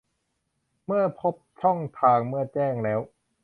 [0.87, 2.99] พอพบช่องทางเมื่อแจ้งแล้ว